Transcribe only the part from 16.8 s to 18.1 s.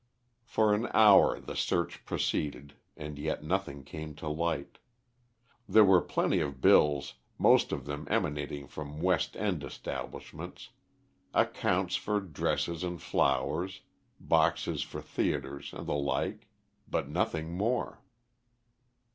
but nothing more.